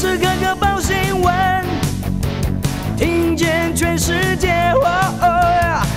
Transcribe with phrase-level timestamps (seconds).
[0.00, 1.62] 时刻刻报新闻，
[2.96, 4.72] 听见全世界，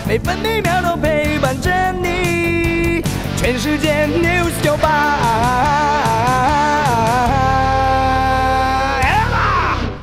[0.06, 3.02] 每分每秒都陪伴着你。
[3.38, 5.20] 全世界 news 九八。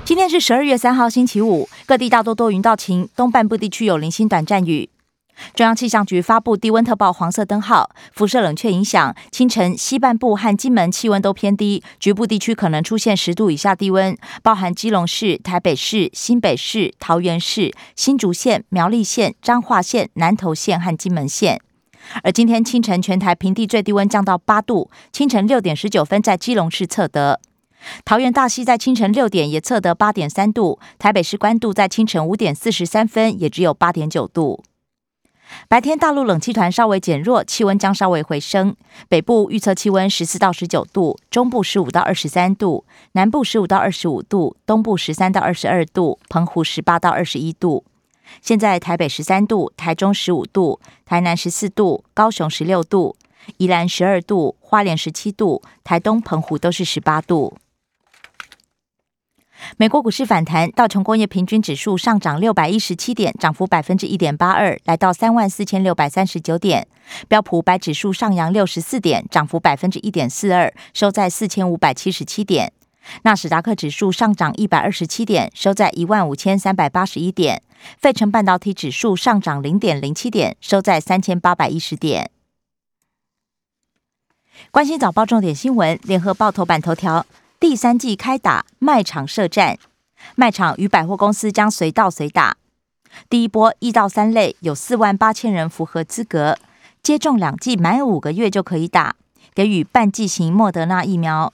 [0.07, 4.89] 今天是十二月三号，星期五，各地大多多云到晴，东半部地区有零星短暂雨。
[5.55, 21.61] 中央气象局发布低温特报黄色灯号，辐射冷却影响，清晨西半部和金门气温都偏低，局部地区可能出现十度以下低温，包含基隆市、台北市、新北市、桃园市、新竹县、苗栗县、彰化县、南投县和金门县。
[22.23, 27.41] 而今天清晨全台平地最低温降到八度，清晨六点十九分在基隆市测得，
[28.05, 34.65] 桃园大溪在清晨六点也测得八点三度，台北市关渡在清晨五点四十三分也只有八点九度。
[35.69, 38.75] 白天大陆冷气团稍微减弱，气温将稍微回升。
[39.09, 47.85] 北部预测气温十四到十九度，中部十五到二十三度，南部十五到二十五度，东部十三到二十二度，澎湖十八到二十一度。
[48.41, 53.17] 现在台北十三度，台中十五度，台南十四度，高雄十六度，
[53.57, 57.57] 宜兰十二度，花莲十七度，台东、澎湖都是十八度。
[59.77, 66.87] 美国股市反弹，道琼工业平均指数上涨六百一十七点，涨幅百分之一点八二，来到三万四千六百三十九点。
[67.29, 72.73] 标普五百指数上扬六十四点，涨幅百分之一点四二，收在四千五百七十七点。
[73.23, 77.63] 纳斯达克指数上涨一百二十七点，收在一万五千三百八十一点。
[77.99, 82.31] 费城半导体指数上涨零点零七点，收在三千八百一十点。
[84.71, 87.25] 关心早报重点新闻，联合报头版头条。
[87.61, 89.79] 第三季开打，卖场设站，
[90.35, 92.57] 卖场与百货公司将随到随打。
[93.29, 96.59] 第一波一到三类有四万八千人符合资格，
[97.03, 99.15] 接种两剂满五个月就可以打，
[99.55, 101.53] 给予半剂型莫德纳疫苗。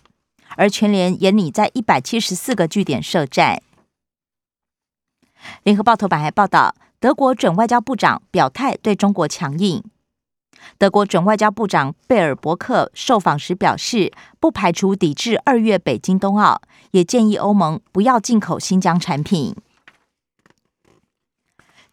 [0.51, 3.61] 而全联也拟在一百七十四个据点设站。
[5.65, 9.83] 联合报头版还报道，德国准外交部长表态对中国强硬。
[10.79, 19.55] 德国准外交部长贝尔伯克受访时表示，不排除抵制二月北京冬奥，也建议欧盟不要进口新疆产品。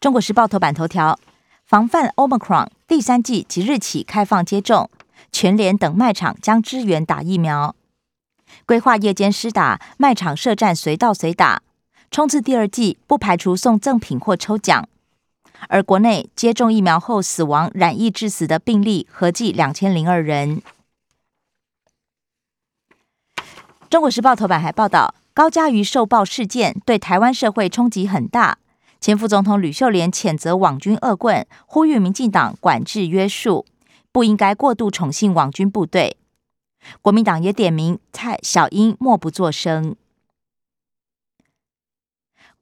[0.00, 1.18] 中国时报头版头条：
[1.64, 4.90] 防范 Omicron，第三季即日起开放接种，
[5.32, 7.74] 全联等卖场将支援打疫苗，
[8.66, 11.62] 规划夜间施打，卖场设站随到随打，
[12.10, 14.86] 冲刺第二季不排除送赠品或抽奖。
[15.68, 20.62] 而国内接种疫苗后死亡、染疫致死的病例合计两千零二人。
[23.90, 28.58] 中国时报头版还报道，高嘉瑜受报事件对台湾社会冲击很大。
[29.00, 33.66] 前副总统吕秀莲谴责网军恶棍，呼吁民进党管制约束，
[34.10, 36.16] 不应该过度宠幸网军部队。
[37.02, 39.94] 国民党也点名蔡小英默不作声。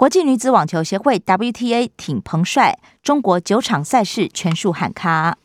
[0.03, 5.39] 国际女子网球协会 WTA 挺彭帅，中国九场赛事全数喊卡。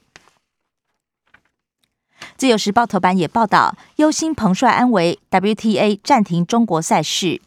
[2.35, 7.39] 自由时报头版也报道，忧心彭帅安危，WTA 暂停中国赛事，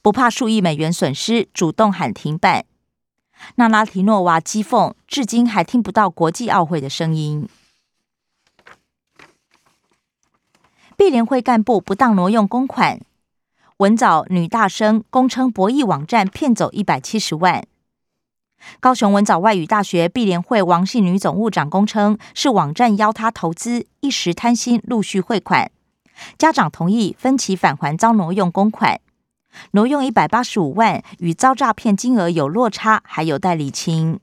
[0.00, 2.64] 不怕数亿美元损失，主动喊停办。
[3.56, 7.46] 娜拉提诺娃讥讽，至今还听不到国际奥会的声音。
[10.96, 12.98] 碧联会干部不当挪用公款。
[13.78, 17.64] 文藻女大生公称博弈网站骗走一百七十万。
[18.80, 25.70] 高雄文藻外语大学碧联会王姓女总务长公称是网站邀她投资，一时贪心陆续汇款，
[26.36, 29.00] 家长同意分期返还遭挪用公款，
[29.70, 34.18] 挪用一百八十五万与遭诈骗金额有落差，还有待理清。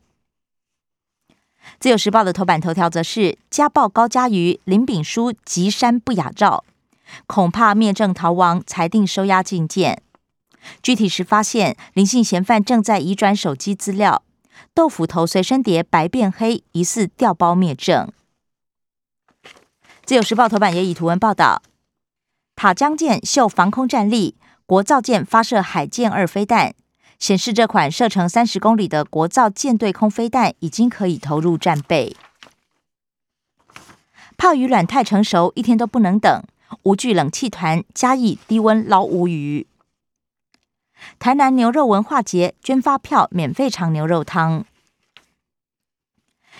[1.80, 6.66] 自由时报的头版头条则是家暴高嘉瑜林炳书急删不雅照。
[7.28, 10.02] 恐怕灭证逃亡，裁定收押禁见。
[10.82, 14.24] 具体时发现，林姓嫌犯正在移转手机资料，
[14.74, 18.12] 豆腐头随身碟白变黑，疑似调包灭证。
[20.04, 21.62] 自由时报头版也以图文报道：
[22.56, 24.36] 塔江舰秀防空战力，
[24.66, 26.74] 国造舰发射海舰二飞弹，
[27.20, 32.16] 显示这款射程三十公里的国造舰对空飞弹已经可以投入战备。
[34.38, 36.44] 炮鱼卵太成熟，一天都不能等。
[36.84, 39.68] 无惧冷气团，加以低温捞乌鱼。
[41.20, 44.66] 台南牛肉文化节捐发票，免费尝牛肉汤。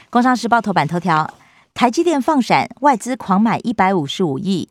[0.10, 1.34] 工商时报头版头条：
[1.74, 4.70] 台积电放闪，外资狂买一百五十五亿，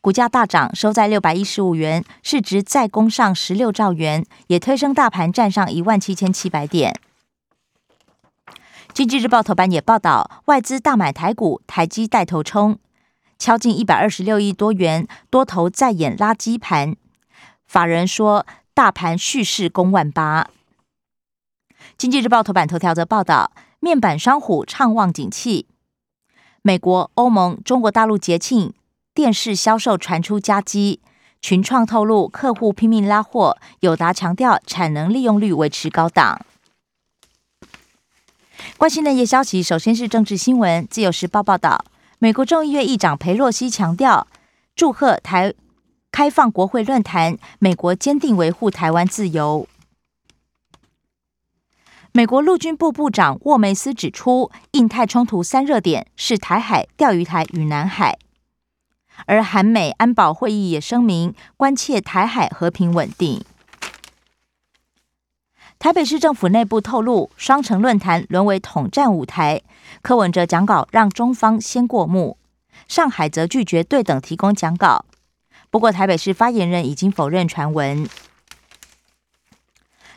[0.00, 6.98] 股价大涨，收在六百一十五元，市值再攻上十六兆元，也推升大盘站上一万七千七百点。
[8.92, 12.78] 经济日报头版也报道，外资大买台股，台积带头冲。
[13.40, 16.94] 敲进一百二十六亿多元，多头再演垃圾盘，
[17.66, 20.50] 法人说大盘蓄势攻万八。
[21.96, 23.50] 经济日报头版头条则报道，
[23.80, 25.66] 面板双虎畅旺景气。
[26.60, 28.74] 美国、欧盟、中国大陆节庆
[29.14, 31.00] 电视销售传出加机，
[31.40, 36.44] 群创透露客户拼命拉货，友达强调产能利用率维持高档。
[38.76, 40.86] 关心的夜消息，首先是政治新闻。
[40.90, 41.82] 自由时报报道，
[42.22, 44.26] 美国众议院议长佩洛西强调，
[44.76, 45.54] 祝贺台
[46.12, 49.66] 开放国会论坛，美国坚定维护台湾自由。
[52.12, 58.18] 美国陆军部部长沃梅斯指出，印太冲突三热点是台海、钓鱼台与南海，
[59.24, 63.42] 而韩美安保会议也声明关切台海和平稳定。
[65.80, 69.62] 台北市政府内部透露，双城论坛沦为统战舞台，
[70.02, 72.36] 柯文哲讲稿让中方先过目，
[72.86, 75.06] 上海则拒绝对等提供讲稿。
[75.70, 78.06] 不过，台北市发言人已经否认传闻。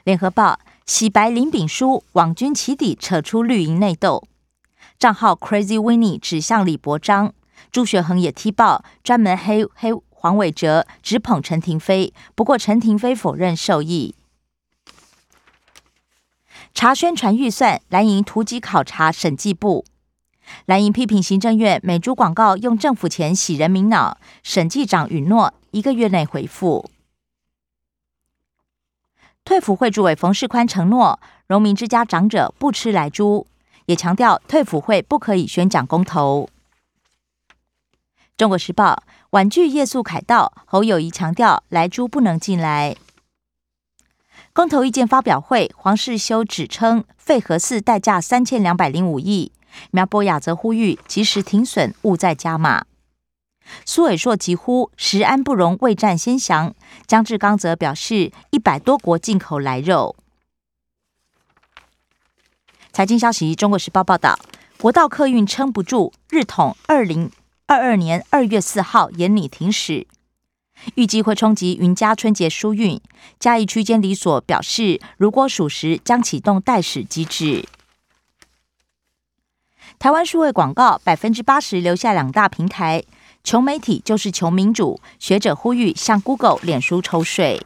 [0.04, 0.60] 联合报。
[0.86, 4.27] 洗白林炳书网军起底，扯出绿营内斗。
[5.00, 7.33] 账号 Crazy Winnie 指向李伯章，
[7.71, 12.13] 朱学恒也踢爆，专门黑黑黄伟哲，只捧陈廷飞。
[12.36, 14.13] 不过陈廷飞否认受益。
[16.74, 19.86] 查宣传预算，蓝营突击考察审计部。
[20.66, 26.90] 蓝营批评行政院美猪广告用政府钱洗人民脑，审计长允诺一个月内回复。
[29.46, 33.48] 退辅会主委冯世宽承诺，荣民之家长者不吃来猪，
[33.86, 36.50] 也强调退辅会不可以宣讲公投。
[38.36, 42.96] 中国时报婉拒夜宿凯道，侯友谊强调来猪不能进来。
[44.54, 49.52] 公投意见发表会，黄世修指称废核四代价三千两百零五亿，
[49.90, 52.86] 苗博雅则呼吁及时停损，勿再加码。
[53.84, 56.76] 苏伟硕疾呼食安不容未战先降，
[57.08, 60.16] 江志刚则表示一百多国进口来肉。
[62.92, 64.38] 财经消息，《中国时报》报道，
[64.78, 67.32] 国道客运撑不住，日统二零
[67.66, 70.06] 二二年二月四号延拟停驶，
[70.96, 73.00] 预计会冲击云家春节疏运。
[73.40, 77.66] 嘉义区监理所表示，如果属实，将启动代使机制。
[80.00, 83.04] 台湾数位广告百分之八十留下两大平台。
[83.44, 87.62] 穷媒体就是穷民主，学者呼吁向 Google、脸书抽税。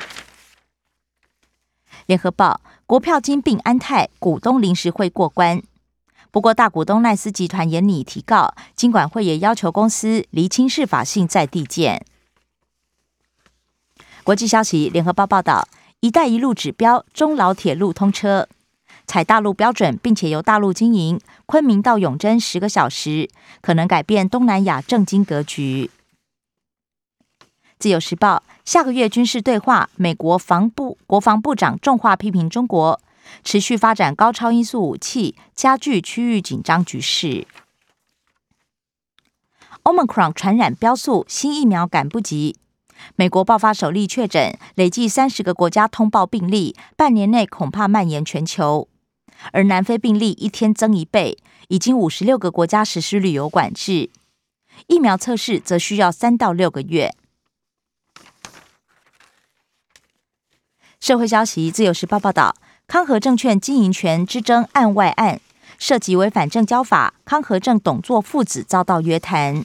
[2.08, 5.62] 联合报国票金并安泰股东临时会过关，
[6.32, 12.04] 不过大股东奈斯集团严拟提告，金管会也要求公司厘清是法性再递件。
[14.28, 15.70] 国际消息，联合报报道，
[16.02, 18.50] 一带一路指标中老铁路通车。
[19.06, 23.30] 采大陆标准，并且由大陆经营，昆明到永贞十个小时，
[23.62, 25.90] 可能改变东南亚政经格局。
[27.80, 33.00] 自由时报下个月军事对话，美国防部国防部长重话批评中国
[33.46, 37.48] 持续发展高超音速武器，加剧区域紧张局势。
[39.84, 42.58] Omicron 传染飙速，新疫苗赶不及。
[43.16, 48.88] 美国爆发首例确诊，累计三十个国家通报病例，半年内恐怕蔓延全球。
[49.52, 51.38] 而南非病例一天增一倍，
[51.68, 54.10] 已经五十六个国家实施旅游管制。
[54.88, 57.14] 疫苗测试则需要三到六个月。
[61.00, 62.56] 社会消息，自由时报报道，
[62.88, 65.40] 康和证券经营权之争案外案，
[65.78, 69.64] 涉及违反证交法，康和正董座父子遭到约谈。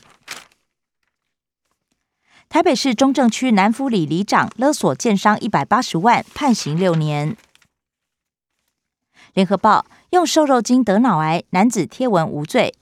[2.53, 7.35] 台北市中正区南福里里长勒索建商一百八十万，判刑六年。
[9.33, 12.75] 联合报用瘦肉精得脑癌，男子贴文无罪。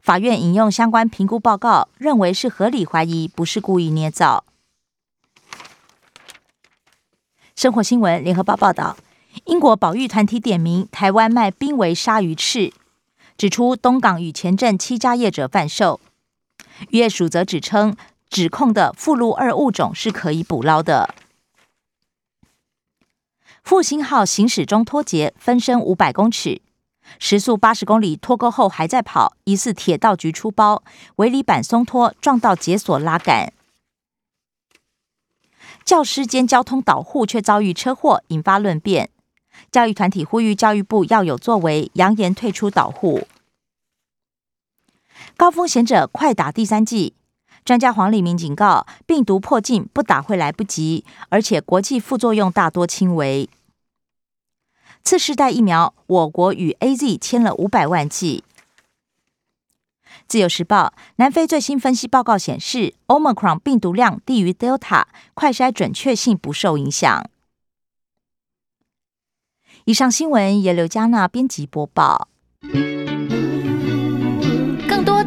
[0.00, 4.44] 法院引用相关评估报告，认为是合理怀疑，不是故意捏造。
[7.54, 8.96] 生活新闻，联合报报道，
[9.44, 12.72] 英国保育团体点名台湾卖濒危鲨鱼翅，
[13.36, 16.00] 指出东港与前镇七家业者贩售。
[16.88, 17.94] 渔业署则指称，
[18.30, 21.14] 指控的附录二物种是可以捕捞的。
[23.64, 26.62] 复兴号行驶中脱节，分身五百公尺，
[27.18, 30.82] 时速八十公里脱钩后还在跑，疑似铁道局出包，
[31.16, 33.52] 围篱板松脱撞到解锁拉杆。
[35.84, 39.10] 教师兼交通导护却遭遇车祸，引发论辩。
[39.72, 43.26] 教育团体呼吁教育部要有作为，扬言退出导护。
[45.36, 47.14] 高风险者快打第三剂，
[47.64, 53.48] 专家黄立明警告：病毒破镜不打会来不及，而且国际副作用大多轻微。
[55.02, 58.44] 次世代疫苗，我国与 A Z 签了五百万剂。
[60.26, 67.28] 自由时报南非最新分析报告显示，Omicron 病毒量低于 Delta，快筛准确性不受影响。
[69.86, 72.28] 以上新闻由刘嘉娜编辑播报。